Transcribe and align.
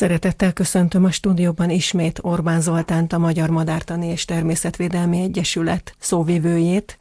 Szeretettel 0.00 0.52
köszöntöm 0.52 1.04
a 1.04 1.10
stúdióban 1.10 1.70
ismét 1.70 2.18
Orbán 2.22 2.60
Zoltánt, 2.60 3.12
a 3.12 3.18
Magyar 3.18 3.50
Madártani 3.50 4.06
és 4.06 4.24
Természetvédelmi 4.24 5.20
Egyesület 5.20 5.94
szóvivőjét. 5.98 6.98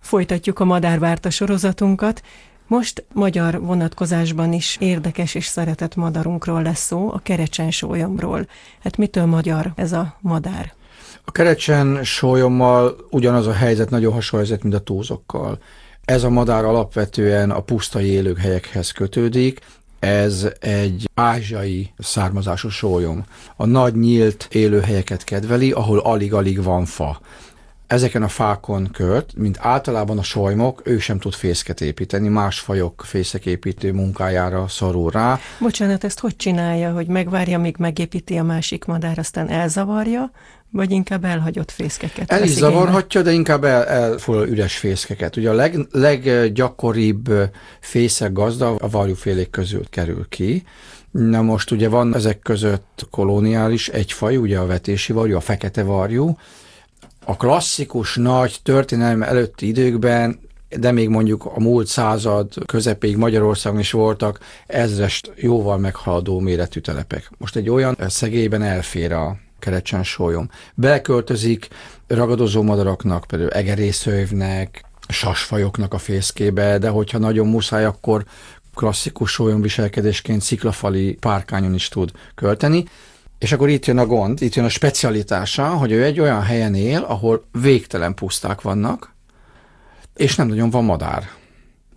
Folytatjuk 0.00 0.58
a 0.58 0.64
Madárvárta 0.64 1.30
sorozatunkat. 1.30 2.22
Most 2.66 3.04
magyar 3.12 3.60
vonatkozásban 3.60 4.52
is 4.52 4.76
érdekes 4.80 5.34
és 5.34 5.46
szeretett 5.46 5.94
madarunkról 5.94 6.62
lesz 6.62 6.86
szó, 6.86 7.12
a 7.12 7.20
kerecsen 7.22 7.70
sólyomról. 7.70 8.46
Hát 8.82 8.96
mitől 8.96 9.26
magyar 9.26 9.72
ez 9.76 9.92
a 9.92 10.16
madár? 10.20 10.72
A 11.24 11.32
kerecsen 11.32 12.04
sólyommal 12.04 12.96
ugyanaz 13.10 13.46
a 13.46 13.52
helyzet, 13.52 13.90
nagyon 13.90 14.12
hasonló 14.12 14.44
helyzet, 14.44 14.62
mint 14.62 14.74
a 14.74 14.80
túzokkal. 14.80 15.58
Ez 16.04 16.22
a 16.22 16.30
madár 16.30 16.64
alapvetően 16.64 17.50
a 17.50 17.60
pusztai 17.60 18.06
élőhelyekhez 18.06 18.90
kötődik, 18.90 19.60
ez 20.00 20.48
egy 20.60 21.10
ázsiai 21.14 21.90
származású 21.98 22.68
sólyom. 22.68 23.24
A 23.56 23.66
nagy 23.66 23.94
nyílt 23.94 24.48
élőhelyeket 24.50 25.24
kedveli, 25.24 25.72
ahol 25.72 25.98
alig-alig 25.98 26.62
van 26.62 26.84
fa. 26.84 27.20
Ezeken 27.86 28.22
a 28.22 28.28
fákon 28.28 28.88
költ, 28.92 29.32
mint 29.36 29.58
általában 29.60 30.18
a 30.18 30.22
solymok, 30.22 30.82
ő 30.84 30.98
sem 30.98 31.18
tud 31.18 31.32
fészket 31.34 31.80
építeni, 31.80 32.28
más 32.28 32.60
fajok 32.60 33.02
fészeképítő 33.06 33.92
munkájára 33.92 34.68
szorul 34.68 35.10
rá. 35.10 35.38
Bocsánat, 35.60 36.04
ezt 36.04 36.20
hogy 36.20 36.36
csinálja, 36.36 36.92
hogy 36.92 37.06
megvárja, 37.06 37.58
míg 37.58 37.76
megépíti 37.78 38.36
a 38.36 38.42
másik 38.42 38.84
madár, 38.84 39.18
aztán 39.18 39.48
elzavarja, 39.48 40.30
vagy 40.72 40.90
inkább 40.90 41.24
elhagyott 41.24 41.70
fészkeket? 41.70 42.32
El 42.32 42.42
is 42.42 42.50
zavarhatja, 42.50 43.22
de 43.22 43.32
inkább 43.32 43.64
el, 43.64 43.84
elfoglal 43.84 44.48
üres 44.48 44.76
fészkeket. 44.76 45.36
Ugye 45.36 45.50
a 45.50 45.52
leg, 45.52 45.78
leggyakoribb 45.90 47.30
fészek 47.80 48.32
gazda 48.32 48.74
a 48.74 48.88
varjúfélék 48.88 49.50
közül 49.50 49.82
kerül 49.90 50.26
ki. 50.28 50.64
Na 51.10 51.42
most 51.42 51.70
ugye 51.70 51.88
van 51.88 52.14
ezek 52.14 52.38
között 52.38 53.06
kolóniális 53.10 53.88
egyfaj, 53.88 54.36
ugye 54.36 54.58
a 54.58 54.66
vetési 54.66 55.12
varjú, 55.12 55.36
a 55.36 55.40
fekete 55.40 55.82
varjú. 55.82 56.38
A 57.24 57.36
klasszikus 57.36 58.16
nagy 58.16 58.56
történelem 58.62 59.22
előtti 59.22 59.66
időkben 59.66 60.38
de 60.78 60.92
még 60.92 61.08
mondjuk 61.08 61.44
a 61.44 61.60
múlt 61.60 61.86
század 61.86 62.52
közepéig 62.66 63.16
Magyarországon 63.16 63.78
is 63.78 63.90
voltak 63.90 64.38
ezrest 64.66 65.32
jóval 65.36 65.78
meghaladó 65.78 66.38
méretű 66.38 66.80
telepek. 66.80 67.30
Most 67.38 67.56
egy 67.56 67.68
olyan 67.68 67.96
szegélyben 68.08 68.62
elfér 68.62 69.12
a 69.12 69.36
kerecsen 69.60 70.02
sólyom. 70.02 70.50
Belköltözik 70.74 71.68
ragadozó 72.06 72.62
madaraknak, 72.62 73.24
például 73.26 73.50
egerészővnek, 73.50 74.84
sasfajoknak 75.08 75.94
a 75.94 75.98
fészkébe, 75.98 76.78
de 76.78 76.88
hogyha 76.88 77.18
nagyon 77.18 77.46
muszáj, 77.46 77.84
akkor 77.84 78.24
klasszikus 78.74 79.30
sólyom 79.30 79.60
viselkedésként 79.60 80.42
sziklafali 80.42 81.12
párkányon 81.12 81.74
is 81.74 81.88
tud 81.88 82.10
költeni. 82.34 82.84
És 83.38 83.52
akkor 83.52 83.68
itt 83.68 83.86
jön 83.86 83.98
a 83.98 84.06
gond, 84.06 84.42
itt 84.42 84.54
jön 84.54 84.64
a 84.64 84.68
specialitása, 84.68 85.66
hogy 85.66 85.92
ő 85.92 86.04
egy 86.04 86.20
olyan 86.20 86.42
helyen 86.42 86.74
él, 86.74 87.02
ahol 87.02 87.44
végtelen 87.52 88.14
puszták 88.14 88.60
vannak, 88.60 89.14
és 90.16 90.34
nem 90.34 90.48
nagyon 90.48 90.70
van 90.70 90.84
madár. 90.84 91.39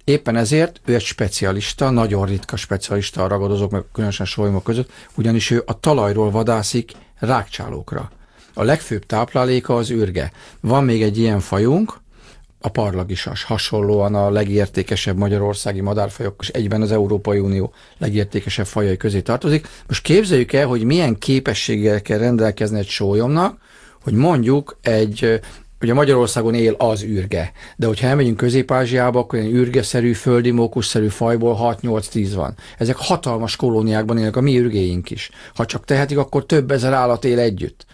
Éppen 0.03 0.35
ezért 0.35 0.81
ő 0.85 0.93
egy 0.93 1.01
specialista, 1.01 1.89
nagyon 1.89 2.25
ritka 2.25 2.55
specialista 2.55 3.23
a 3.23 3.27
ragadozók, 3.27 3.71
meg 3.71 3.83
különösen 3.93 4.25
solymok 4.25 4.63
között, 4.63 4.91
ugyanis 5.15 5.51
ő 5.51 5.63
a 5.65 5.79
talajról 5.79 6.31
vadászik 6.31 6.91
rákcsálókra. 7.19 8.11
A 8.53 8.63
legfőbb 8.63 9.05
tápláléka 9.05 9.75
az 9.75 9.91
űrge. 9.91 10.31
Van 10.59 10.83
még 10.83 11.01
egy 11.01 11.17
ilyen 11.17 11.39
fajunk, 11.39 12.01
a 12.65 12.69
parlagisas, 12.69 13.43
hasonlóan 13.43 14.15
a 14.15 14.29
legértékesebb 14.29 15.17
magyarországi 15.17 15.81
madárfajok, 15.81 16.35
és 16.39 16.49
egyben 16.49 16.81
az 16.81 16.91
Európai 16.91 17.39
Unió 17.39 17.73
legértékesebb 17.97 18.65
fajai 18.65 18.97
közé 18.97 19.21
tartozik. 19.21 19.67
Most 19.87 20.01
képzeljük 20.01 20.53
el, 20.53 20.67
hogy 20.67 20.83
milyen 20.83 21.17
képességgel 21.17 22.01
kell 22.01 22.17
rendelkezni 22.17 22.79
egy 22.79 22.87
sólyomnak, 22.87 23.57
hogy 24.03 24.13
mondjuk 24.13 24.77
egy 24.81 25.39
Ugye 25.83 25.93
Magyarországon 25.93 26.53
él 26.53 26.75
az 26.77 27.03
űrge, 27.03 27.51
de 27.75 27.87
hogyha 27.87 28.07
elmegyünk 28.07 28.37
Közép-Ázsiába, 28.37 29.19
akkor 29.19 29.39
ilyen 29.39 29.51
űrgeszerű, 29.53 30.13
földi 30.13 30.51
mókusszerű 30.51 31.07
fajból 31.07 31.77
6-8-10 31.81 32.31
van. 32.35 32.55
Ezek 32.77 32.95
hatalmas 32.95 33.55
kolóniákban 33.55 34.17
élnek, 34.17 34.35
a 34.35 34.41
mi 34.41 34.57
űrgéink 34.57 35.09
is. 35.09 35.29
Ha 35.55 35.65
csak 35.65 35.85
tehetik, 35.85 36.17
akkor 36.17 36.45
több 36.45 36.71
ezer 36.71 36.93
állat 36.93 37.25
él 37.25 37.39
együtt. 37.39 37.85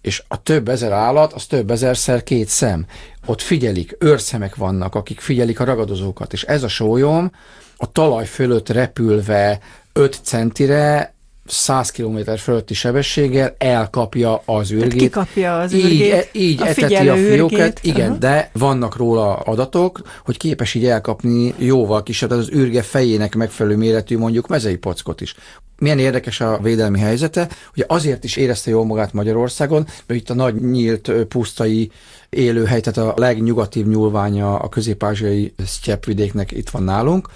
És 0.00 0.22
a 0.28 0.42
több 0.42 0.68
ezer 0.68 0.92
állat, 0.92 1.32
az 1.32 1.46
több 1.46 1.70
ezerszer 1.70 2.22
két 2.22 2.48
szem. 2.48 2.86
Ott 3.26 3.40
figyelik, 3.40 3.96
őrszemek 3.98 4.56
vannak, 4.56 4.94
akik 4.94 5.20
figyelik 5.20 5.60
a 5.60 5.64
ragadozókat. 5.64 6.32
És 6.32 6.42
ez 6.42 6.62
a 6.62 6.68
sólyom 6.68 7.32
a 7.76 7.92
talaj 7.92 8.26
fölött 8.26 8.68
repülve 8.68 9.58
5 9.92 10.20
centire 10.22 11.14
100 11.48 11.90
km 11.90 12.18
fölötti 12.36 12.74
sebességgel 12.74 13.54
elkapja 13.58 14.42
az 14.44 14.72
űrgét. 14.72 14.90
Hát 14.90 15.00
kikapja 15.00 15.58
az 15.58 15.72
így, 15.72 16.00
e- 16.00 16.28
így 16.32 16.62
a 16.62 16.66
eteti 16.66 17.08
a 17.08 17.14
fióket, 17.14 17.80
igen, 17.82 18.06
uh-huh. 18.06 18.18
de 18.18 18.50
vannak 18.52 18.96
róla 18.96 19.34
adatok, 19.34 20.00
hogy 20.24 20.36
képes 20.36 20.74
így 20.74 20.86
elkapni 20.86 21.54
jóval 21.58 22.02
kisebb, 22.02 22.30
az 22.30 22.50
űrge 22.52 22.82
fejének 22.82 23.34
megfelelő 23.34 23.76
méretű 23.76 24.18
mondjuk 24.18 24.48
mezei 24.48 24.76
pockot 24.76 25.20
is. 25.20 25.34
Milyen 25.78 25.98
érdekes 25.98 26.40
a 26.40 26.58
védelmi 26.62 26.98
helyzete, 26.98 27.48
hogy 27.74 27.84
azért 27.88 28.24
is 28.24 28.36
érezte 28.36 28.70
jól 28.70 28.84
magát 28.84 29.12
Magyarországon, 29.12 29.86
mert 30.06 30.20
itt 30.20 30.30
a 30.30 30.34
nagy 30.34 30.54
nyílt 30.54 31.10
pusztai 31.28 31.90
élőhely, 32.30 32.80
tehát 32.80 33.10
a 33.10 33.20
legnyugatibb 33.20 33.86
nyúlványa 33.86 34.58
a 34.58 34.68
közép-ázsiai 34.68 35.54
sztyepvidéknek 35.66 36.52
itt 36.52 36.70
van 36.70 36.82
nálunk, 36.82 37.28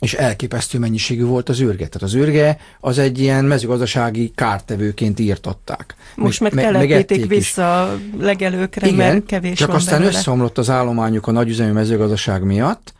és 0.00 0.14
elképesztő 0.14 0.78
mennyiségű 0.78 1.24
volt 1.24 1.48
az 1.48 1.60
űrge. 1.60 1.86
Tehát 1.86 2.02
az 2.02 2.14
űrge 2.14 2.58
az 2.80 2.98
egy 2.98 3.18
ilyen 3.20 3.44
mezőgazdasági 3.44 4.32
kártevőként 4.34 5.18
írtatták. 5.18 5.94
Most 6.16 6.40
meg, 6.40 6.54
meg 6.54 6.64
telepítik 6.64 7.26
vissza 7.26 7.82
a 7.82 7.98
legelőkre, 8.18 8.86
Igen, 8.86 8.98
mert 8.98 9.26
kevés 9.26 9.58
csak 9.58 9.68
van 9.68 9.76
aztán 9.76 9.98
belőle. 9.98 10.18
összeomlott 10.18 10.58
az 10.58 10.70
állományuk 10.70 11.26
a 11.26 11.30
nagyüzemű 11.30 11.72
mezőgazdaság 11.72 12.42
miatt, 12.42 12.94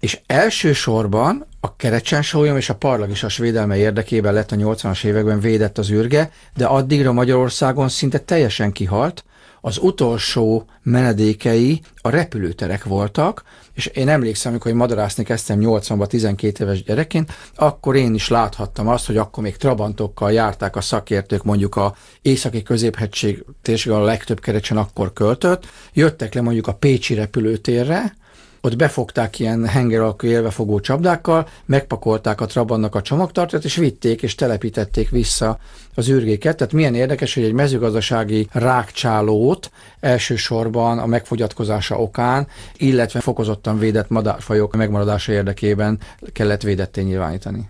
és 0.00 0.18
elsősorban 0.26 1.46
a 1.68 1.74
kerecsensólyom 1.76 2.56
és 2.56 2.68
a 2.68 2.74
parlagisas 2.74 3.36
védelme 3.38 3.76
érdekében 3.76 4.32
lett 4.32 4.52
a 4.52 4.56
80-as 4.56 5.04
években 5.04 5.40
védett 5.40 5.78
az 5.78 5.90
űrge, 5.90 6.30
de 6.56 6.66
addigra 6.66 7.12
Magyarországon 7.12 7.88
szinte 7.88 8.18
teljesen 8.18 8.72
kihalt, 8.72 9.24
az 9.60 9.78
utolsó 9.78 10.64
menedékei 10.82 11.80
a 11.96 12.10
repülőterek 12.10 12.84
voltak, 12.84 13.42
és 13.74 13.86
én 13.86 14.08
emlékszem, 14.08 14.52
amikor 14.52 14.72
madarászni 14.72 15.24
kezdtem 15.24 15.58
80-ban 15.62 16.06
12 16.06 16.64
éves 16.64 16.82
gyerekként, 16.82 17.32
akkor 17.54 17.96
én 17.96 18.14
is 18.14 18.28
láthattam 18.28 18.88
azt, 18.88 19.06
hogy 19.06 19.16
akkor 19.16 19.42
még 19.42 19.56
trabantokkal 19.56 20.32
járták 20.32 20.76
a 20.76 20.80
szakértők, 20.80 21.44
mondjuk 21.44 21.76
a 21.76 21.96
északi 22.22 22.62
középhegység 22.62 23.44
térségben 23.62 24.00
a 24.00 24.04
legtöbb 24.04 24.40
kerecsen 24.40 24.76
akkor 24.76 25.12
költött, 25.12 25.66
jöttek 25.92 26.34
le 26.34 26.40
mondjuk 26.40 26.66
a 26.66 26.74
Pécsi 26.74 27.14
repülőtérre, 27.14 28.16
ott 28.60 28.76
befogták 28.76 29.38
ilyen 29.38 29.66
henger 29.66 30.00
alakú 30.00 30.26
élvefogó 30.26 30.80
csapdákkal, 30.80 31.48
megpakolták 31.64 32.40
a 32.40 32.46
Trabantnak 32.46 32.94
a 32.94 33.02
csomagtartót, 33.02 33.64
és 33.64 33.76
vitték 33.76 34.22
és 34.22 34.34
telepítették 34.34 35.10
vissza 35.10 35.58
az 35.94 36.08
űrgéket. 36.08 36.56
Tehát 36.56 36.72
milyen 36.72 36.94
érdekes, 36.94 37.34
hogy 37.34 37.44
egy 37.44 37.52
mezőgazdasági 37.52 38.48
rákcsálót 38.52 39.70
elsősorban 40.00 40.98
a 40.98 41.06
megfogyatkozása 41.06 42.00
okán, 42.00 42.46
illetve 42.76 43.20
fokozottan 43.20 43.78
védett 43.78 44.08
madárfajok 44.08 44.76
megmaradása 44.76 45.32
érdekében 45.32 45.98
kellett 46.32 46.62
védetté 46.62 47.02
nyilvánítani. 47.02 47.68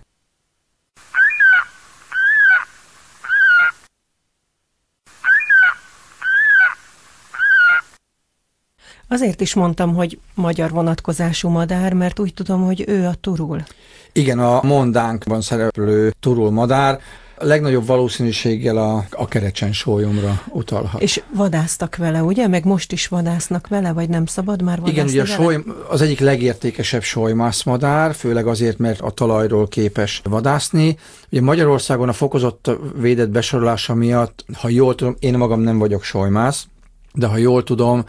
Azért 9.08 9.40
is 9.40 9.54
mondtam, 9.54 9.94
hogy 9.94 10.18
magyar 10.34 10.70
vonatkozású 10.70 11.48
madár, 11.48 11.92
mert 11.92 12.18
úgy 12.18 12.34
tudom, 12.34 12.64
hogy 12.64 12.84
ő 12.86 13.06
a 13.06 13.14
turul. 13.20 13.62
Igen, 14.12 14.38
a 14.38 14.62
mondánkban 14.62 15.40
szereplő 15.40 16.12
turul 16.20 16.50
madár 16.50 17.00
a 17.40 17.44
legnagyobb 17.44 17.86
valószínűséggel 17.86 18.76
a, 18.76 19.04
a 19.10 19.28
kerecsen 19.28 19.72
sólyomra 19.72 20.42
utalhat. 20.48 21.02
És 21.02 21.22
vadásztak 21.34 21.96
vele, 21.96 22.22
ugye? 22.22 22.48
Meg 22.48 22.64
most 22.64 22.92
is 22.92 23.08
vadásznak 23.08 23.68
vele, 23.68 23.92
vagy 23.92 24.08
nem 24.08 24.26
szabad 24.26 24.62
már 24.62 24.80
vadászni 24.80 25.00
Igen, 25.00 25.06
ugye 25.06 25.22
a 25.22 25.26
sóly, 25.26 25.58
az 25.88 26.00
egyik 26.00 26.20
legértékesebb 26.20 27.02
sólymászmadár, 27.02 28.14
főleg 28.14 28.46
azért, 28.46 28.78
mert 28.78 29.00
a 29.00 29.10
talajról 29.10 29.68
képes 29.68 30.20
vadászni. 30.24 30.96
Ugye 31.30 31.40
Magyarországon 31.40 32.08
a 32.08 32.12
fokozott 32.12 32.70
védett 32.96 33.30
besorolása 33.30 33.94
miatt, 33.94 34.44
ha 34.52 34.68
jól 34.68 34.94
tudom, 34.94 35.16
én 35.18 35.36
magam 35.36 35.60
nem 35.60 35.78
vagyok 35.78 36.02
sólymász, 36.02 36.66
de 37.12 37.26
ha 37.26 37.36
jól 37.36 37.62
tudom, 37.62 38.04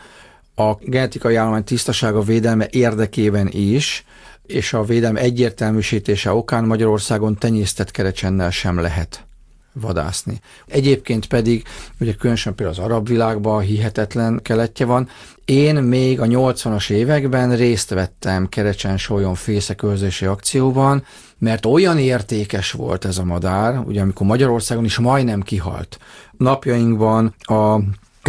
a 0.60 0.78
genetikai 0.82 1.36
állomány 1.36 1.64
tisztasága 1.64 2.22
védelme 2.22 2.68
érdekében 2.70 3.48
is, 3.52 4.06
és 4.46 4.74
a 4.74 4.84
védelem 4.84 5.16
egyértelműsítése 5.16 6.32
okán 6.32 6.66
Magyarországon 6.66 7.38
tenyésztett 7.38 7.92
kerecsennel 7.92 8.52
sem 8.52 8.80
lehet 8.80 9.28
vadászni. 9.74 10.40
Egyébként 10.68 11.26
pedig, 11.26 11.64
ugye 12.00 12.14
különösen 12.14 12.56
például 12.56 12.80
az 12.80 12.86
arab 12.86 13.08
világban 13.08 13.62
hihetetlen 13.62 14.40
keletje 14.44 14.86
van. 14.86 15.10
Én 15.46 15.76
még 15.76 16.20
a 16.20 16.26
80-as 16.26 16.90
években 16.90 17.56
részt 17.56 17.90
vettem 17.90 18.50
Kerecsen 18.50 18.98
sólyon 18.98 19.36
fészekőrzési 19.36 20.26
akcióban, 20.26 21.04
mert 21.38 21.66
olyan 21.66 21.98
értékes 21.98 22.72
volt 22.72 23.06
ez 23.06 23.18
a 23.18 23.24
madár, 23.24 23.78
ugye 23.78 24.02
amikor 24.02 24.28
Magyarországon 24.28 24.86
is 24.86 24.98
majdnem 24.98 25.42
kihalt. 25.42 26.00
Napjainkban 26.38 27.36
a 27.40 27.80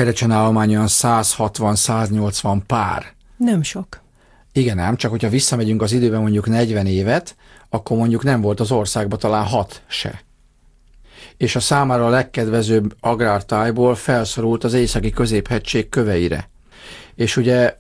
kerecsen 0.01 0.31
állomány 0.31 0.71
olyan 0.71 0.87
160-180 0.89 2.61
pár. 2.67 3.13
Nem 3.37 3.63
sok. 3.63 3.87
Igen, 4.53 4.77
nem, 4.77 4.97
csak 4.97 5.11
hogyha 5.11 5.29
visszamegyünk 5.29 5.83
az 5.83 5.93
időben 5.93 6.21
mondjuk 6.21 6.47
40 6.47 6.87
évet, 6.87 7.37
akkor 7.69 7.97
mondjuk 7.97 8.23
nem 8.23 8.41
volt 8.41 8.61
az 8.61 8.73
országban 8.73 9.19
talán 9.19 9.45
hat 9.45 9.83
se. 9.87 10.23
És 11.37 11.57
a 11.57 11.61
számára 11.61 12.07
a 12.07 12.11
legkedvezőbb 12.11 12.95
agrártájból 13.01 13.95
felszorult 13.95 14.65
az 14.65 14.73
északi 14.73 15.11
középhegység 15.11 15.89
köveire. 15.89 16.49
És 17.15 17.37
ugye 17.37 17.77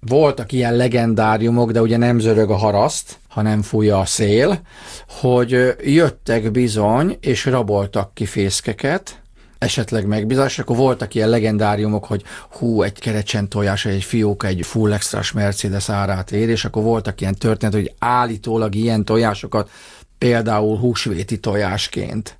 voltak 0.00 0.52
ilyen 0.52 0.76
legendáriumok, 0.76 1.70
de 1.70 1.80
ugye 1.80 1.96
nem 1.96 2.18
zörög 2.18 2.50
a 2.50 2.56
haraszt, 2.56 3.18
hanem 3.28 3.62
fújja 3.62 3.98
a 3.98 4.04
szél, 4.04 4.60
hogy 5.08 5.74
jöttek 5.84 6.50
bizony, 6.50 7.18
és 7.20 7.44
raboltak 7.44 8.14
ki 8.14 8.24
fészkeket, 8.24 9.19
esetleg 9.60 10.06
megbízás, 10.06 10.58
akkor 10.58 10.76
voltak 10.76 11.14
ilyen 11.14 11.28
legendáriumok, 11.28 12.04
hogy 12.04 12.22
hú, 12.50 12.82
egy 12.82 12.98
kerecsen 12.98 13.48
tojás, 13.48 13.84
egy 13.84 14.04
fióka, 14.04 14.46
egy 14.46 14.66
full 14.66 14.92
extras 14.92 15.32
Mercedes 15.32 15.88
árát 15.88 16.32
ér, 16.32 16.48
és 16.48 16.64
akkor 16.64 16.82
voltak 16.82 17.20
ilyen 17.20 17.34
történet, 17.34 17.74
hogy 17.74 17.94
állítólag 17.98 18.74
ilyen 18.74 19.04
tojásokat 19.04 19.70
például 20.18 20.78
húsvéti 20.78 21.38
tojásként 21.38 22.38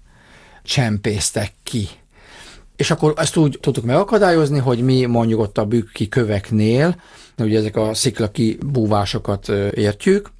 csempésztek 0.62 1.52
ki. 1.62 1.88
És 2.76 2.90
akkor 2.90 3.12
ezt 3.16 3.36
úgy 3.36 3.58
tudtuk 3.60 3.84
megakadályozni, 3.84 4.58
hogy 4.58 4.82
mi 4.82 5.04
mondjuk 5.04 5.40
ott 5.40 5.58
a 5.58 5.64
bükki 5.64 6.08
köveknél, 6.08 7.00
ugye 7.38 7.58
ezek 7.58 7.76
a 7.76 7.94
sziklaki 7.94 8.58
búvásokat 8.66 9.48
értjük, 9.74 10.30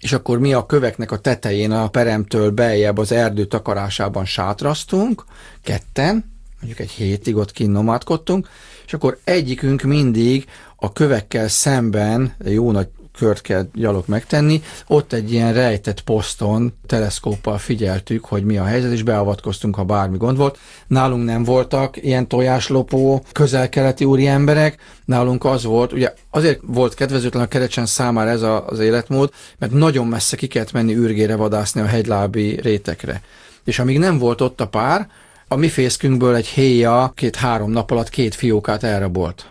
és 0.00 0.12
akkor 0.12 0.38
mi 0.38 0.52
a 0.52 0.66
köveknek 0.66 1.10
a 1.10 1.18
tetején 1.18 1.70
a 1.70 1.88
peremtől 1.88 2.50
beljebb 2.50 2.98
az 2.98 3.12
erdő 3.12 3.44
takarásában 3.44 4.24
sátraztunk, 4.24 5.24
ketten, 5.62 6.29
mondjuk 6.60 6.80
egy 6.80 6.90
hétig 6.90 7.36
ott 7.36 7.52
kinomátkodtunk, 7.52 8.48
és 8.86 8.92
akkor 8.92 9.18
egyikünk 9.24 9.82
mindig 9.82 10.46
a 10.76 10.92
kövekkel 10.92 11.48
szemben 11.48 12.34
jó 12.44 12.70
nagy 12.70 12.88
kört 13.20 13.40
kell 13.40 13.66
gyalog 13.74 14.04
megtenni. 14.06 14.62
Ott 14.86 15.12
egy 15.12 15.32
ilyen 15.32 15.52
rejtett 15.52 16.00
poszton 16.00 16.72
teleszkóppal 16.86 17.58
figyeltük, 17.58 18.24
hogy 18.24 18.44
mi 18.44 18.58
a 18.58 18.64
helyzet, 18.64 18.92
és 18.92 19.02
beavatkoztunk, 19.02 19.74
ha 19.74 19.84
bármi 19.84 20.16
gond 20.16 20.36
volt. 20.36 20.58
Nálunk 20.86 21.24
nem 21.24 21.44
voltak 21.44 21.96
ilyen 22.02 22.28
tojáslopó 22.28 23.24
közel-keleti 23.32 24.04
úri 24.04 24.26
emberek, 24.26 24.76
nálunk 25.04 25.44
az 25.44 25.64
volt, 25.64 25.92
ugye 25.92 26.14
azért 26.30 26.60
volt 26.62 26.94
kedvezőtlen 26.94 27.42
a 27.42 27.48
kerecsen 27.48 27.86
számára 27.86 28.30
ez 28.30 28.42
a, 28.42 28.66
az 28.66 28.78
életmód, 28.78 29.30
mert 29.58 29.72
nagyon 29.72 30.06
messze 30.06 30.36
ki 30.36 30.46
kellett 30.46 30.72
menni 30.72 30.94
űrgére 30.94 31.36
vadászni 31.36 31.80
a 31.80 31.86
hegylábi 31.86 32.60
rétekre. 32.60 33.22
És 33.64 33.78
amíg 33.78 33.98
nem 33.98 34.18
volt 34.18 34.40
ott 34.40 34.60
a 34.60 34.68
pár, 34.68 35.08
a 35.52 35.56
mi 35.56 35.68
fészkünkből 35.68 36.34
egy 36.34 36.46
héja 36.46 37.12
két-három 37.14 37.70
nap 37.70 37.90
alatt 37.90 38.08
két 38.08 38.34
fiókát 38.34 38.82
elrabolt. 38.82 39.50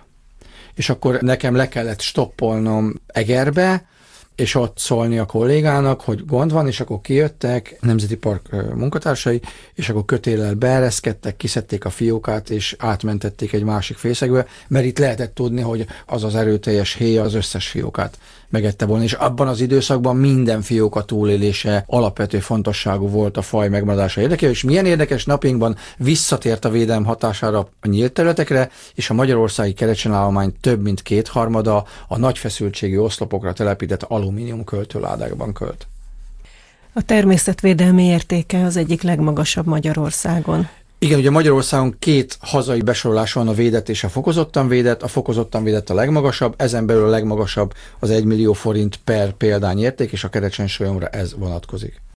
És 0.75 0.89
akkor 0.89 1.21
nekem 1.21 1.55
le 1.55 1.67
kellett 1.67 2.01
stoppolnom 2.01 2.93
Egerbe, 3.07 3.85
és 4.39 4.55
ott 4.55 4.77
szólni 4.77 5.17
a 5.17 5.25
kollégának, 5.25 6.01
hogy 6.01 6.25
gond 6.25 6.51
van, 6.51 6.67
és 6.67 6.79
akkor 6.79 7.01
kijöttek 7.01 7.77
Nemzeti 7.81 8.17
Park 8.17 8.75
munkatársai, 8.75 9.41
és 9.73 9.89
akkor 9.89 10.05
kötéllel 10.05 10.53
beereszkedtek, 10.53 11.37
kiszedték 11.37 11.85
a 11.85 11.89
fiókát, 11.89 12.49
és 12.49 12.75
átmentették 12.79 13.53
egy 13.53 13.63
másik 13.63 13.97
fészekbe, 13.97 14.45
mert 14.67 14.85
itt 14.85 14.99
lehetett 14.99 15.35
tudni, 15.35 15.61
hogy 15.61 15.85
az 16.05 16.23
az 16.23 16.35
erőteljes 16.35 16.93
héja 16.93 17.23
az 17.23 17.33
összes 17.33 17.67
fiókát 17.67 18.17
megette 18.49 18.85
volna, 18.85 19.03
és 19.03 19.13
abban 19.13 19.47
az 19.47 19.61
időszakban 19.61 20.15
minden 20.15 20.61
fióka 20.61 21.03
túlélése 21.03 21.83
alapvető 21.87 22.39
fontosságú 22.39 23.07
volt 23.07 23.37
a 23.37 23.41
faj 23.41 23.69
megmaradása 23.69 24.21
érdekében, 24.21 24.53
és 24.53 24.63
milyen 24.63 24.85
érdekes 24.85 25.25
napjainkban 25.25 25.75
visszatért 25.97 26.65
a 26.65 26.69
védelem 26.69 27.05
hatására 27.05 27.69
a 27.81 27.87
nyílt 27.87 28.11
területekre, 28.11 28.69
és 28.93 29.09
a 29.09 29.13
magyarországi 29.13 29.73
kerecsenállomány 29.73 30.53
több 30.61 30.81
mint 30.81 31.01
kétharmada 31.01 31.85
a 32.07 32.17
nagy 32.17 32.37
feszültségi 32.37 32.97
oszlopokra 32.97 33.53
telepített 33.53 34.03
alumínium 34.29 34.63
költőládákban 34.63 35.53
költ. 35.53 35.87
A 36.93 37.01
természetvédelmi 37.01 38.03
értéke 38.03 38.63
az 38.63 38.77
egyik 38.77 39.01
legmagasabb 39.01 39.65
Magyarországon. 39.65 40.67
Igen, 40.99 41.19
ugye 41.19 41.29
Magyarországon 41.29 41.95
két 41.99 42.37
hazai 42.39 42.81
besorolás 42.81 43.33
van 43.33 43.47
a 43.47 43.53
védett 43.53 43.89
és 43.89 44.03
a 44.03 44.09
fokozottan 44.09 44.67
védett. 44.67 45.03
A 45.03 45.07
fokozottan 45.07 45.63
védett 45.63 45.89
a 45.89 45.93
legmagasabb, 45.93 46.53
ezen 46.57 46.85
belül 46.85 47.05
a 47.05 47.09
legmagasabb 47.09 47.73
az 47.99 48.09
1 48.09 48.23
millió 48.23 48.53
forint 48.53 48.99
per 49.03 49.31
példányérték, 49.31 50.11
és 50.11 50.23
a 50.23 50.29
kerecsen 50.29 50.67
ez 51.11 51.35
vonatkozik. 51.37 52.01